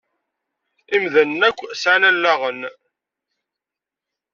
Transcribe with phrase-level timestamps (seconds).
[0.95, 2.61] Imdanen akk sεan allaɣen.